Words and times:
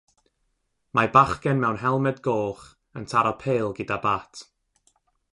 Mae 0.99 1.09
bachgen 1.17 1.59
mewn 1.63 1.77
helmed 1.83 2.19
goch 2.27 2.63
yn 3.01 3.05
taro 3.11 3.33
pêl 3.43 3.69
gyda 3.81 3.97
bat 4.07 4.33